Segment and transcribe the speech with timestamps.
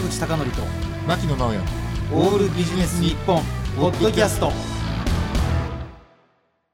[0.00, 0.62] 坂口孝則と
[1.06, 1.58] 牧野直哉。
[2.12, 3.42] オールビジネス日本
[3.76, 4.50] ポッドキャスト。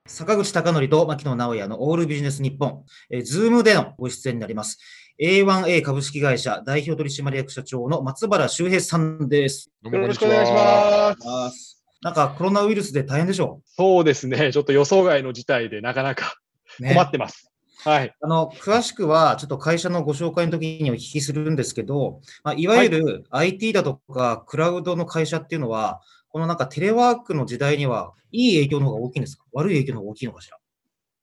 [0.07, 4.79] 坂口孝則と牧野直哉のオールビジネス日本、えー、ズームでのご出演になります。
[5.21, 9.73] A1A 株式会社代表取締役社長の松原修平さんです。
[9.83, 11.85] よろしくお願いします。
[12.03, 13.69] なんかコロナウイルスで大変でしょう。
[13.77, 14.53] そうですね。
[14.53, 16.37] ちょっと予想外の事態でなかなか
[16.79, 17.46] 困ってます、
[17.87, 18.13] はい。
[18.21, 29.45] あの、詳しくは、ちょっと会社のご紹介の時にお聞きするんですけど、まあ、いわゆる IT だとか、クラウドの会社っていうのは、このなんかテレワークの時代には、いい影響の方が大きいんですか？
[29.53, 30.59] 悪い影響の方が大きいのかしら？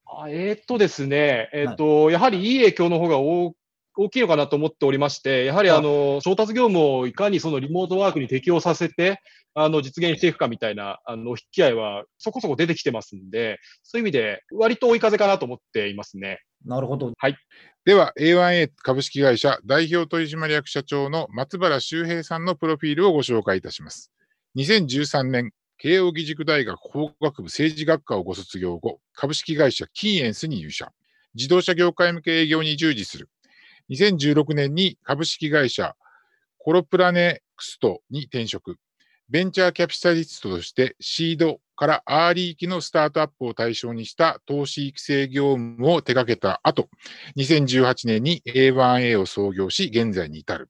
[0.05, 3.53] あえー、っとですね、えー、っと、はい、やはりいい影響の方が大
[3.95, 9.19] 大きいのかなと思っておりまして、やはりあの、調達業務をいかにそのリモートワークに適用させて、
[9.53, 16.39] あの、実現していくかみたいな、あの、引き合いはそこそこ出てきてますんで、そういう意味で、割と追い風かなと思っていますね。
[16.65, 17.11] なるほど。
[17.17, 17.37] はい。
[17.85, 24.11] では、A1A 株式会社代表取締役社長の松原修平さんのプロフィールをご紹介いたします。
[24.55, 30.91] 2013年、慶應義塾大学法学部政治学科をご卒業後、株式会社キーエンスに入社。
[31.35, 33.29] 自動車業界向け営業に従事する。
[33.89, 35.95] 2016年に株式会社
[36.57, 38.77] コロプラネクストに転職。
[39.29, 46.89] ベンチャーキャピタリストとしてシードからアーリー期のスタートアップを対象にした投資育成業務を手掛けた後、
[47.37, 50.69] 2018年に A1A を創業し、現在に至る。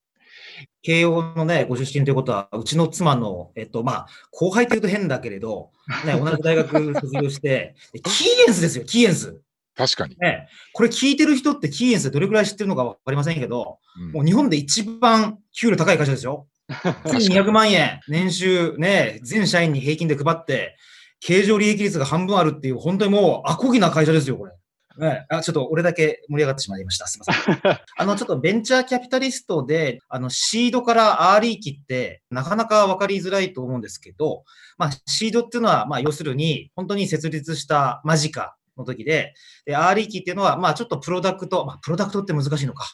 [0.82, 5.72] 慶応のね、ご出身ということは、うちの妻の、えっと、まあ、後輩というと変だけれど、
[6.06, 9.42] ね、 同じ大学卒業して、キーエンスですよ、キーエンス。
[9.76, 10.16] 確かに。
[10.20, 16.48] ね、これ聞いてる人ってキーエンスでどれくらい知ってるのか分かりませんけど、うん、もう日本で一番給料高い会社ですよ。
[16.70, 20.78] 1200万円、年収ね、全社員に平均で配って、
[21.26, 24.52] 経常利益率が半分あるっていう、本当にもう、アコギな会社ですよ、これ。
[24.98, 27.08] ね、あちょっと俺だけ盛り上がってしまいました。
[27.08, 27.80] すみません。
[27.98, 34.44] あの、ちょっとベンチャーキャピタリストで、あの、シードからアーリー期って、なかなか分かりづらいと思うんですけど、
[34.78, 39.34] まあ、シードっていうのは、まあ、要するに、本当に設立した間近の時で、
[39.66, 42.86] で、アーリー期っていうのは、まあ、ちょっとプロダクト、まあ、プロダクトって難しいのか。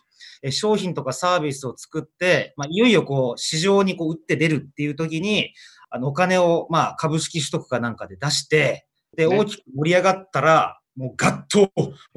[0.51, 5.53] 商品とかサービスを作って、まあ、いよいよこう、市場にこう、打って出るっていう時に、
[5.89, 8.85] あの、お金を、まあ、株式取得かなんかで出して、
[9.15, 11.71] で、大きく盛り上がったら、もうガッと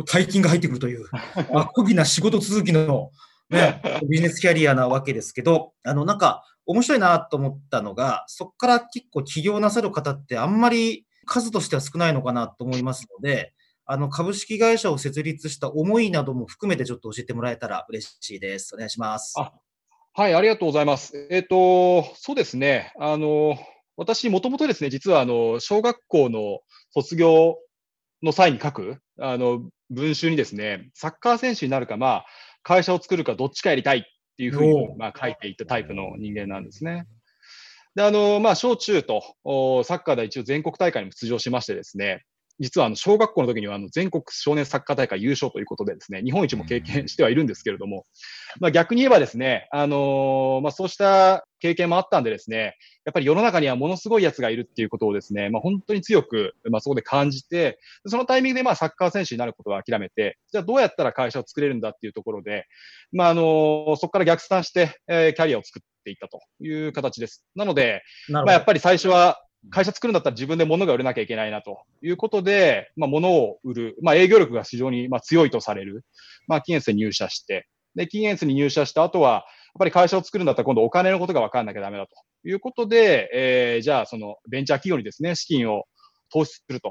[0.05, 1.07] 大金が入ってくるという、
[1.53, 3.11] まあ、アコギな仕事続きの、
[3.51, 13.53] ね、ビジネスキャリアなわけですけど、あの、なんか、面白いなと思ったのが、そこから結構起業なさる方ってあんまり数としては少ないのかなと思いますので、
[13.85, 18.75] あの、株式会社を設立した思いなども含めてちょっと教えてもらえたら嬉しいです。
[18.75, 19.35] お願いします。
[19.39, 19.53] あ
[20.15, 21.27] はい、ありがとうございます。
[21.31, 22.93] えっ、ー、と、そうですね。
[22.99, 23.57] あの、
[23.97, 27.57] 私、もともとですね、実は、あの、小学校の卒業
[28.23, 32.27] の際に書く、あの、文集にですね、サッカー選手になるか、まあ、
[32.63, 34.03] 会社を作るか、どっちかやりたいっ
[34.37, 37.07] ていうふうに、まあ、書いていったタイプの人間なんですね。
[37.95, 39.23] で、あの、まあ、小中と、
[39.85, 42.23] サッカーで一応全国大会にも出場しましてですね、
[42.63, 48.07] 実はあの小学校の時にはあの全国少年サッカー大会優勝ということでですね、日本一も経験してはいるんですけれども、
[48.61, 62.67] まあ、逆に言えばですね、あのー、まあ、そうした経験もあったんでですね、やっぱり世の中にはものすごい奴がいるっていうことをですね、まあ、本当に強く、まあ、そこで感じて、そのタイミングでまあサッカー選手になることは諦めて、じゃあどうやったら会社を作れるんだっていうところで、
[63.11, 67.45] まあ、あのー、そこから逆算して、えー、キャリアを作っていったという形です。
[67.57, 76.05] なので、まあ、やっぱり最初は、会社作るんだったら自分で物が売れなきゃいけないなということで、まあ、物を売る、まあ、営業力が非常にまあ強いとされる、
[76.49, 79.43] まあ、キンエンスに入社して、で、キンエンスに入社した後は、やっ
[79.79, 82.15] ぱり会社を作るんだったら今度お金のことが分からなきゃダメだと
[82.49, 85.85] いうことで、えー、じゃあそのベンチャー企業にですね、資金を
[86.33, 86.91] 投資すると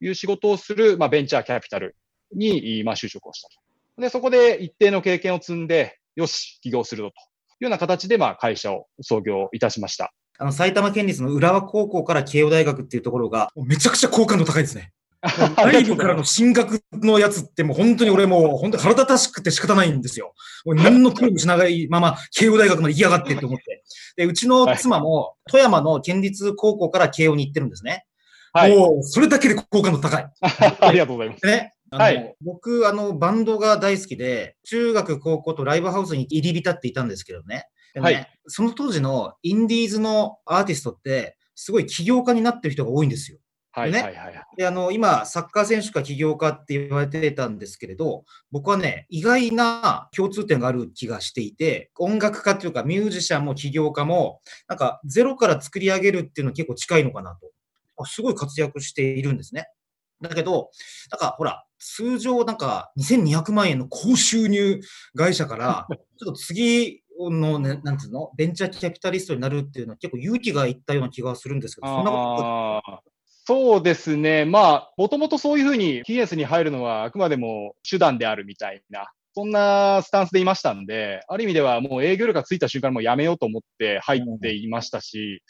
[0.00, 1.96] いう仕事をする、まあ、ベンチャーキャピタル
[2.34, 4.00] に、まあ、就職をしたと。
[4.00, 7.20] で、そこで一定の経験を積んで、よし、起業するぞとい
[7.60, 10.12] うような形で、まあ、会社を創業いたしました。
[10.38, 14.92] あの、埼玉県立の浦和高校から慶応大学っていうところが、めちゃくちゃ好感度高いですね。
[15.56, 20.34] 内部からの進学のやつってもう本当に俺もう本当に腹立たしくて仕方ないんですよ。
[20.64, 23.82] 何の苦労もしないまま慶応大学まで行きやがってって思って。
[24.16, 28.04] で、うちの妻も富山の県立高校から慶応に行ってるんですね。
[28.52, 30.26] はい、もうそれだけで好感度高い。
[30.80, 31.46] ありがとうございます。
[31.46, 31.74] ね。
[31.90, 37.66] あの、はい、僕、あの、バンドが大好きで、中学、高校とライブハウスに入り浸っていたんですけどね。
[38.00, 43.38] ね、はい、その当時のインディーズのアーティストって、すごい起業家になってる人が多いんですよ。
[43.72, 58.06] はいね、はいはいはい、であの今、サッカー選手か起業家って言われてたんですけれど、僕はね、意外な共通点がある気がしていて、音楽家っていうか、ミュージシャンも起業家も、なんかゼロから作り上げるっていうのは結構近いのかなと。
[58.06, 59.68] すごい活躍しているんですね。
[60.22, 60.70] だけど、
[61.10, 64.80] なんかほら、通常なんか2200万円の高収入
[65.14, 65.86] 会社から、
[66.18, 73.16] ちょっと次の、ね、なんていうの、ベンチャーキャピタリストになるっていうのは結構勇気がいったような気がするんですけど、そんなこと
[73.48, 74.44] そうですね。
[74.44, 85.42] まあ、もともとそういうふうに TS に入るのはあくまでも手段であるみたいな、そんなスタンスでいましたんで、ある意味ではもう営業力がついた瞬間もやめようと思って入っていましたし、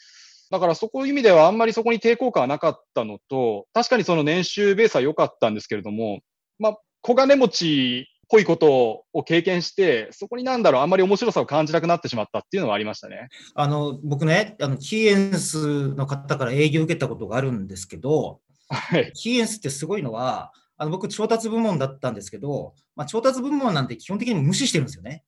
[0.51, 6.19] だからそこいう意味ではあんまりそこに抵抗感はなかったのと、確かにその年収ベースは良かったんですけれども、
[6.59, 13.29] まあ、小金持ちっぽいことを経験して、そこになんだろう、あんまり面白さを感じなくなってしまったっていうのはありましたね。
[13.55, 25.23] あの、僕ね、あの、キーエンスの方から営業を受けたことがあるんですけど、はい、キーエンスってすごいのは、あの僕、調達部門だったんですけど、まあ、調達部門なんて基本的に無視してるんですよね。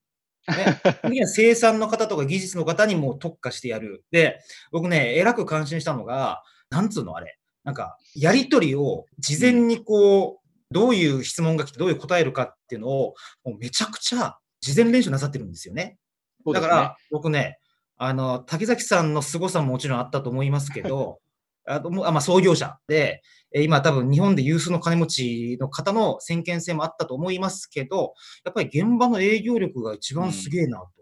[1.10, 4.04] ね、 生産の方とか技術の方にも特化してやる。
[4.12, 4.42] で、
[4.72, 10.39] 僕ね、えらく感心したのが、なんつうのあれ、なんか、やりとりを事前にこう、
[10.72, 13.14] どういう質問が来てどういう答えるかっていうのを、
[13.44, 15.98] もうめちゃくちゃ事前練習なさってるんですよね。
[16.46, 17.58] ねだから、僕ね、
[17.98, 21.20] あの、竹崎さんの凄さももちろんあったと思いますけど、
[21.66, 23.22] あとまあ、創業者で、
[23.54, 28.14] 今多分日本で有数の金持ちの方の先見性もあったと思いますけど、
[28.44, 30.99] やっぱり現場の営業力が一番すげえなと。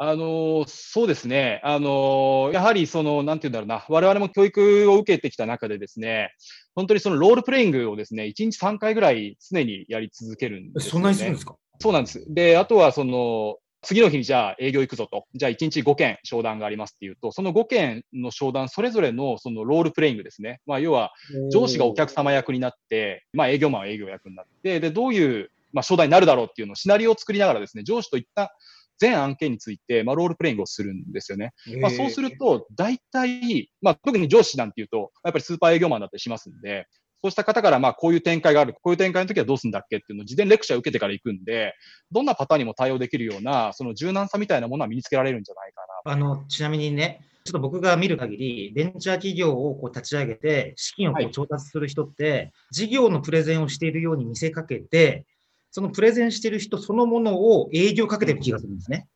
[0.00, 1.60] うん、あのそうですね。
[1.62, 6.34] あのやはりその、なんて言うんだろうな、我々も教育を受けてきた中でですね、
[6.74, 11.56] 本当にそのロールプレイングをですね、1日3回ぐらい常にやり続けるんです、ね、そんなにするんですか？
[11.78, 12.24] そうなんです。
[12.28, 20.60] で、あとはその、次の日にじゃあ営業行くぞと、じゃあ1日5件商談がありますっていうと、その5件の商談、それぞれのそのロールプレイングですね。
[20.66, 21.12] まあ、要は、
[21.50, 28.54] 上司がお客様役になって、まあ、営業マンは営業役になって、で、どういう、まあ、商談になるだろうっていうのをシナリオを作りながらですね、上司といった
[29.00, 31.52] 全案件について、まあ、ロールプレイングをするんですよね。
[31.80, 36.86] まあ、そうすると、大体、まあ、特に上司なんていうと、やっぱりスーパー営業マンだったりしますんで、
[37.22, 41.74] そうした方から、まあ、こういう展開がある、こういう展開の時はどうするんだっけっていうのを事前レクチャーを受けてから行くんで、
[42.12, 46.12] どんなパターンにも対応できるような、その柔軟さみたいなものは身につけられるんじゃないかな。
[46.12, 55.26] あの、ちなみにね、ちょっと僕が見る限り、ベンチャー企業をこう立ち上げて、資金をこう調達する人って、はい、事業のプレゼンをしているように見せかけて、
[55.70, 59.06] そのプレゼンしている人そのものを営業かけてる気がするんですね。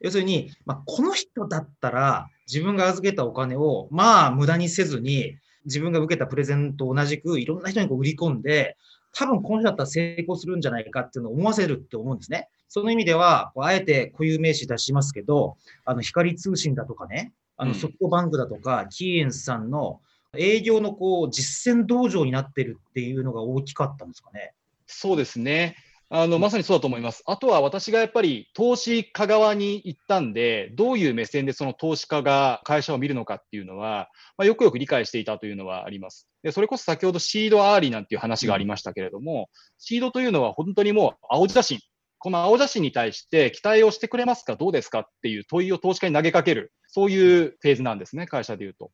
[0.00, 8.76] 要するに、まあ、この人だったら、自分が預けたお金を、まあ、無駄にせずに、自分が受けたプレゼンと同じく、いろんな人にこう売り込んで、
[9.14, 12.48] 多分この人だったら成功するんじゃないかっていうのを思わせるって思うんですね。
[12.68, 20.00] その意味では、あえて固有名詞出しますけど、あの、光通信だとかね、あの、ソフトバンクだとか、キーエンスさんの
[20.36, 24.54] 営業のこう、実践道場になってるっていうのが大きかったんですかね。
[24.86, 25.76] そうですね。
[26.14, 27.22] あの、まさにそうだと思います。
[27.24, 36.28] あとは私がやっぱり投資家側に行ったんで、どういう目線でその投資家が会社を見るのかっていうのは、まあ、よくよく理解していたというのはあります。
[36.42, 39.48] で、それこそ先ほどシードアーリーなんていう話がありましたけれども、
[39.78, 41.78] シードというのは本当にもう青写真。
[42.18, 46.74] この青写真に対して期待をしてくれますかどうですかっていう問いを投資家に投げかける。
[46.88, 48.90] そういうフェーズなんですね、会社で言うと。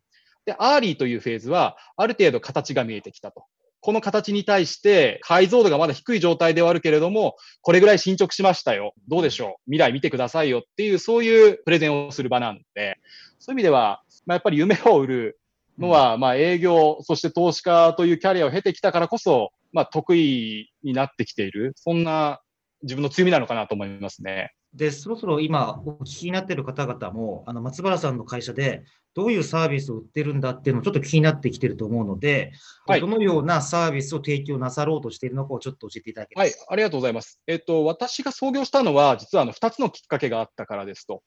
[0.47, 3.44] で、アーリーというフェーズは、ある程度形が見えてきたと。
[3.80, 8.94] この形に対して解像度がまだ低い状態ではあるけれども、これぐらい進捗しましたよ。
[9.08, 12.98] どうでしょう未来見てくださいよっていう、そういうプレゼンをする場なんで、
[13.38, 15.40] そういう意味では、まあ、やっぱり夢を売る
[15.78, 21.72] のは、まあ営業、そして投資家というキャリアを経てきたからこそ、まあ得意になってきている。
[21.76, 22.40] そんな
[22.82, 24.53] 自分の強みなのかなと思いますね。
[24.75, 28.84] で、そろそろ今お聞きになっている方々も、あの松原さんの会社で
[29.15, 32.53] どういうサービスを売ってるんだっていうのをちょっと気になってきてると思うので、
[32.87, 37.41] はい、どのようなサービスを提供なさろうとしているのかをちょっと教えていただけますはい、ありがとうございます。
[37.46, 41.22] えっと、私が創業したのは、実はあの2つのきっかけがあったからですと。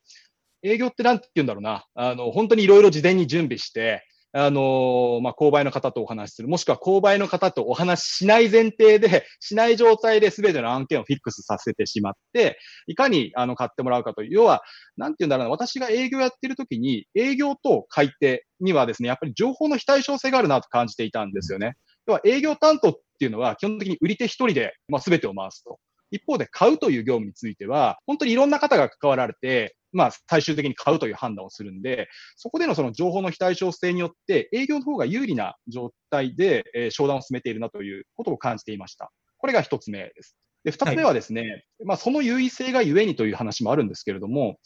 [0.64, 12.58] 営業ってなんて言うんだろうな、あの本当にいろいろ事前に準備して、あのまあ、購買の方とお話しする、もしくは購買の方とお話ししない前提で、 しない状態で全ての案件をフィックスさせてしまって、
[12.88, 14.64] いかにあの買ってもらうかという、要は、
[14.96, 21.74] なんて言うんだろうな、私が営業やってる時に、営業と買い手にはですね、やっぱり情報の非対称性があるなと感じていたんですよね。
[22.08, 25.80] 要は営業担当っていうのは基本的に売り手一人で、まあ、全てを回すと。
[26.12, 39.12] 一方で買うという業務については、本当にいろんな方が関わられて、まあ、最終的に買うという判断をするんで、そこでのその情報の非対称性によって、営業の方が有利な状態で、えー、商談を進めているなということを感じていました。
[39.38, 40.36] これが一つ目です。
[40.64, 44.58] で、二つ目はですね、はい、まあ、その優位性がゆえにという話もあるんですけれども、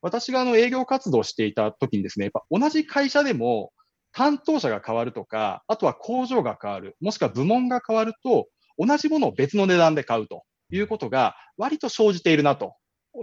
[0.00, 3.72] 私があの営業活動をしていた時にですね、やっぱ同じ会社でも
[4.12, 8.48] 担当者が変わるとか、あとは工場が変わる、もしくは部門が変わると、
[8.78, 12.74] 同じものを別の値段で買うということが割と生じているなと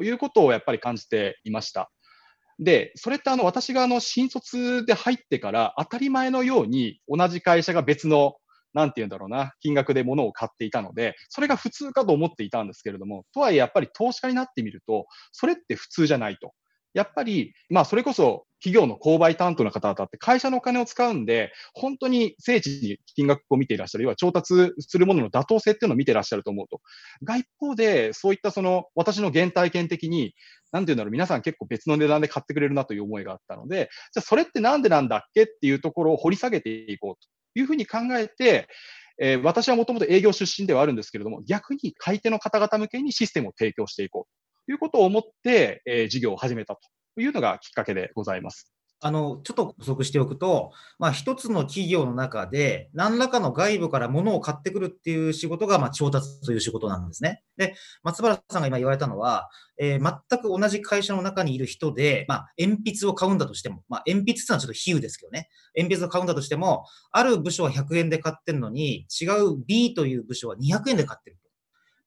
[0.01, 1.91] いうことをやっぱり感じていました。
[2.59, 8.35] で、それってあの私があの新卒で入ってから当たり前のように同じ会社が別の
[8.73, 16.53] なんて言うんだろうな、金額で物を買っていたので、それが普通かと思っていたんですけれども、とはいえやっぱり投資家になってみると、それって普通じゃないと。
[16.93, 26.81] やっぱり、まあ、それこそ企業の購買担当の方々って会社のお金を使うんで、本当に聖地に金額を見ていらっしゃる、要は調達するものの妥当性っていうのを見ていらっしゃると思うと。
[27.23, 30.33] が一方で、そういったその、私の原体験的に、
[30.71, 37.23] なんていうんだろう、皆さん結構別の値段で買ってくれるなという思いがあったので、じゃあそれってなんでなんだっけっていうところを掘り下げていこう
[37.53, 38.67] というふうに考えて、
[39.21, 46.81] えー、私はもともと営業出身ではあるんですけれども、逆に買い手の方々向けにシステムを提供していこうということを思って、えー、事業を始めたと
[47.21, 48.73] いうのがきっかけでございます。
[49.01, 57.41] あの、ちょっと補足しておくと、まあ、一つの企業の中で、何らかの外部から物を買ってくるっていう仕事が、まあ、調達という仕事なんですね。
[57.55, 59.49] で、松原さんが今言われたのは、
[59.79, 65.49] えー、全く同じ会社の中にいる人で、まあ、鉛筆を買うんだとしても、まあ、鉛筆ってのはちょっと比喩ですけどね。
[65.77, 71.37] 鉛筆を買うんだとしても、ある部署は100円で買ってるのに、違う B という部署は200円で買ってる。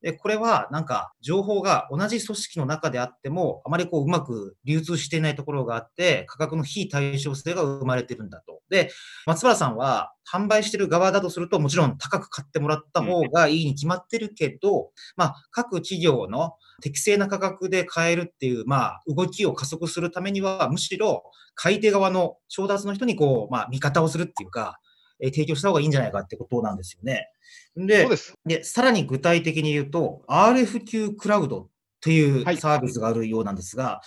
[0.02, 8.60] で、これはなんか情報が同じ組織の中であっても、あまりこううまく流通していないところがあって、価格の非対称性が生まれてるんだと。
[8.68, 8.90] で、
[9.26, 21.22] 松原さんは販売してる側だとすると、もちろん高く買ってもらった方がいいに決まってるけど、まあ、各企業の適正な価格で買えるっていう、まあ、動きを加速するためには、むしろ
[21.54, 24.80] 買い手側の調達の人にこう、まあ、味方をするっていうか、
[25.22, 27.28] え提供した方がいいんじゃないかってことなんですよね。
[27.76, 28.08] で、
[28.44, 31.68] でさらに具体的に言うと、RFQ クラウドっ
[32.00, 34.06] ていうサービスがあるようなんですが、はい、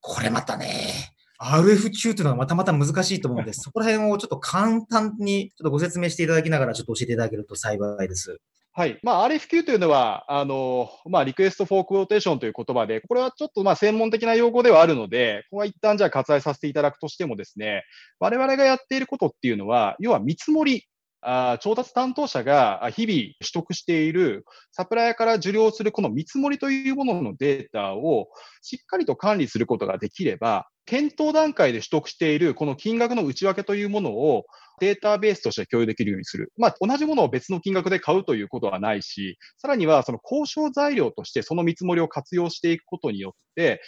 [0.00, 8.40] これまたね、RFQ というのはまたまた難しいと思うので、 そこら辺をちょっと簡単にちょっとご説明していただきながら、ちょっと教えていただけると幸いです。
[8.78, 8.98] はい。
[9.02, 17.84] まあ、RFQ というのは、あの、まあ、 Request for Quotation という言葉で、これはちょっとまあ専門的な用語ではあるので、ここは一旦じゃあ割愛させていただくとしてもですね、
[18.20, 20.84] 我々がやっていることっていうのは、要は見積もり、
[21.28, 28.28] あ調達担当者が日々取得しているサプライヤーから受領するこの見積もりというもののデータを
[28.62, 34.44] しっかりと管理することができれば、検討段階で取得しているこの金額の内訳というものを
[34.80, 36.52] データベースとして共有できるようにする。
[36.56, 43.80] まあ、同じものを別の金額で買うということはないし、さらにはその交渉材料としてその見積もりを活用していくことによって、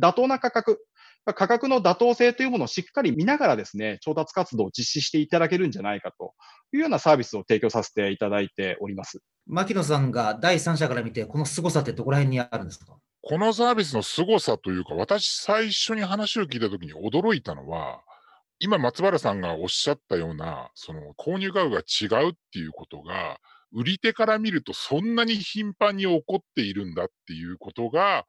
[0.00, 0.78] 妥当な価格、
[1.24, 6.33] 価格の妥当性というものをしっかり見ながらですね、調達活動を実施していただけるんじゃないかと
[6.74, 9.20] いうようなサービスを提供させていただいております。
[9.46, 12.96] 牧野さんが第三者から見て、この凄さってどこら辺にあるんですか？
[13.22, 18.00] このサービスの凄さというか、私最初に話を聞いたときに驚いたのは、
[18.58, 23.38] 今松原さんがおっしゃったような、その購入価格が違うっていうことが、
[23.72, 28.24] 売り手から見るとそんなに頻繁に起こっているんだっていうことが、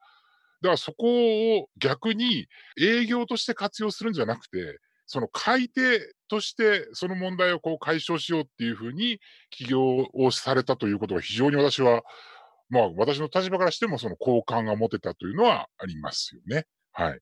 [0.62, 2.48] だからそこを逆に
[2.80, 9.20] 営業として活用するんじゃなくて、その買い手としてその問題をこう解消しようっていうふうに
[9.50, 12.04] 起業をされたということが非常に私は、
[12.70, 16.66] まあ私の立場からしてもその好感が持てたというのはありますよね。
[16.92, 17.20] はい。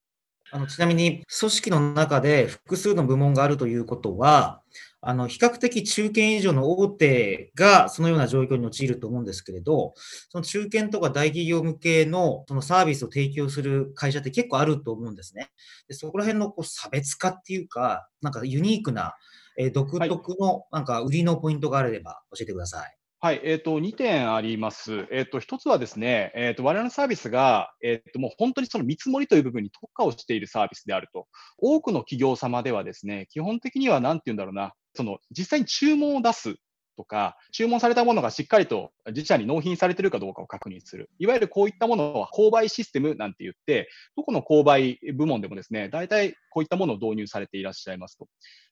[0.51, 4.61] あのちなみに組織の中で複数の部門があるということは、
[5.05, 9.93] あの比較的中堅以上の大手がそのような状況に陥ると思うんですけれど、
[10.29, 15.50] その中堅とか大企業向けのそのサービスを提供する会社って結構あると思うんですね。
[15.88, 19.13] でそこら辺のこう差別化っていうか、なんかユニークな、
[19.57, 22.98] えー、独特のなんか売りのポイントがあれば教えてください。
[23.24, 25.07] はい、えっ、ー、と、2点あります。
[25.10, 31.27] えっ、ー、と、1つはですね、えっ、ー、と、我々のサービスが、えっ、と、もう本当にその見積もりという部分に特化をしているサービスであると。
[31.57, 36.55] 多くの企業様ではですね、基本的には何て言うんだろうな、その、実際に注文を出す
[36.95, 41.09] とか、注文されたものがしっかりと自社に納品されてるかどうかを確認する。
[41.19, 48.27] いわゆるこういったものは購買システムなんて言って、どこの購買部門でもですね、大体こういったものを導入されていらっしゃいますと。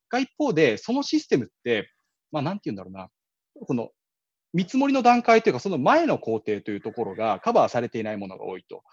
[0.10, 1.90] が一方で、そのシステムって、
[2.32, 3.10] まあ、なんて言うんだろうな、
[3.66, 3.90] この
[4.54, 8.84] 見積もりの段階というか、その前の工程というところがカバーされていないものが多いと。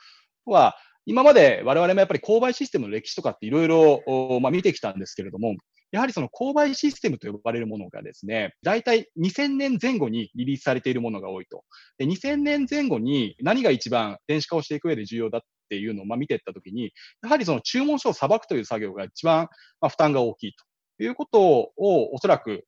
[0.44, 5.56] は、今まで我々もやっぱり購買システムの歴史とかっていろいろ見てきたんですけれども、
[5.90, 11.64] やはりその購買システムと呼ばれるものがですね、大体2000年前後にリリースされているものが多いと。
[11.98, 15.40] で2000年前後に何が一番電子化をしていく上で重要だっ
[15.70, 16.92] ていうのをま見ていったときに、
[17.22, 19.48] やはりその注文書を裁くという作業が一番
[19.80, 20.64] ま負担が大きいと。
[21.00, 22.64] いうことをおそらく、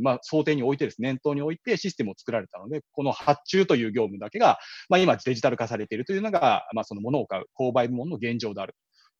[0.00, 8.74] まあ、想定においてです、ね念頭においてシステムを作られたので、この発注という業務だけが、まあ、今デジタル化されているというのが、まあ、その物を買う購買部門の現状である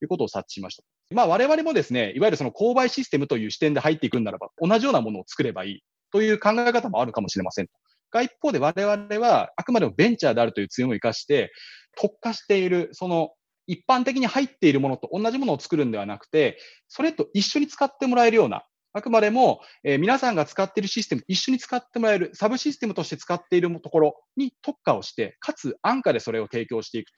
[0.04, 0.82] いうことを察知しました。
[1.14, 5.80] まあ、我々もですね、いわゆるその購買システムという視点で入っていくんならば、同じようなものを作ればいい
[6.12, 7.68] という考え方もあるかもしれません。
[8.10, 11.52] が一方で我々はあくまでもベンチャーであるという強みを生かして、
[11.96, 13.30] 特化している、その
[13.66, 27.10] 一般的に入っているものと同じものを作るんではなくて、それと一緒に使ってもらえるような、あくまでも、えー、皆さんが使っているシステム、一緒に使ってもらえる、サブシステムとして使っているところに特化をして、かつ安価でそれを提供していく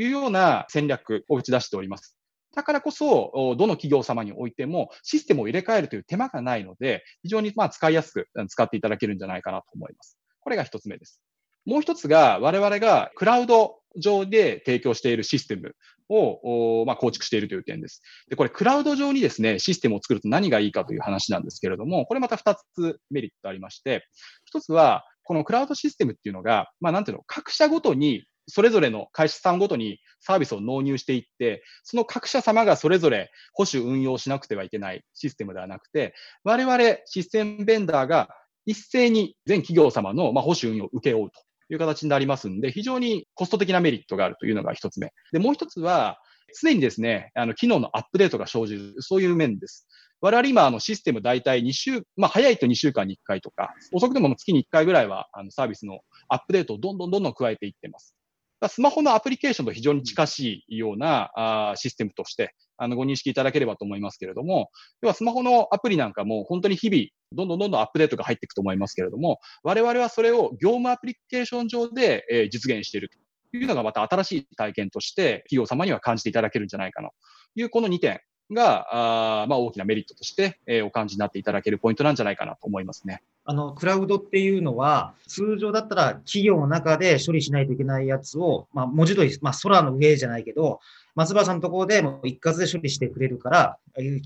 [0.00, 2.16] いうような戦略を打ち出しております。
[2.54, 10.18] だからこそ、どの企業様においてもシステムを入れ替えるという手間がないので、非常にま使いやすく使っていただけるんじゃないかなと思います。
[10.40, 11.20] これが一つ目です。
[11.66, 15.74] もう一つが、我々がクラウド上で提供しているシステム
[16.08, 18.02] を、まあ、構築しているという点です。
[18.28, 24.06] で、これ、クラウド上にですね、システムを作ると何がいいかという話なんですけれども、これまた2つメリットありまして、
[24.54, 36.14] 1つは、このクラウドシステムっていうのが、まあ、なんていうの、各社ごとにそれぞれの会社さんごとにサービスを納入していって、その各社様がそれぞれ保守運用しなくてはいけないシステムではなくて、
[36.44, 38.28] 我々システムベンダーが
[38.66, 41.40] 一斉に全企業様のま保守運用を請け負うと
[41.72, 45.12] いう形になりますんで、非常にコスト的なメリットがあるというのが一つ目。
[45.32, 46.18] で、もう一つは、
[46.62, 49.86] 常にですね、あの、機能のアップデートが生じる、そういう面です。
[50.20, 58.17] 我々今、あの、システム大体2週、まあ、早いと2週間に1回とか、遅くても月に1回ぐらいは、あの、サービスのアップデートをどんどんどんどん加えていってます。
[58.66, 73.08] スマホのアプリケーションと非常に近しいようなシステムとして、あの、ご認識いただければと思いますけれども、要はスマホのアプリなんかも本当に日々、どんどんどんどんアップデートが入っていくと思いますけれども、我々はそれを業務アプリケーション上で、実現している
[73.52, 77.14] というのがまた新しい体験として企業様には感じていただけるんじゃないかなと
[77.60, 78.20] いうこの2点。
[78.50, 83.22] が、あまあ、大きなメリットとして、えー、お感じになっていただけるポイントなんじゃないかなと思いますね。
[83.44, 90.80] あの、クラウドっていうのは、通常だったら企業の中で処理しないといけないやつを、まあ、文字通り、まあ、空の上じゃないけど、
[91.18, 93.78] 松原さんのところでも一括で処理してくれるから、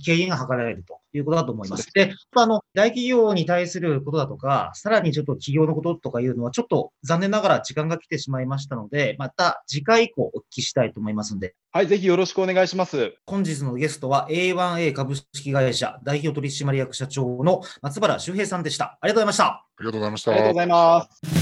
[0.04, 1.90] 経営が図られるということだと思います。
[1.94, 11.54] で、あの、大企業に対することだとか、さらにちょっと企業のこととかいうのは、ちょっと残念ながら時間が来てしまいましたので、また次回以降お聞きしたいと思いますので。
[11.70, 13.14] はい、ぜひよろしくお願いします。
[13.26, 18.98] 本日のゲストは A1A 株式会社代表取締役社長の松原修平さんでした。
[19.00, 19.46] ありがとうございました。
[19.46, 20.32] ありがとうございました。
[20.32, 21.41] ありがとうございます。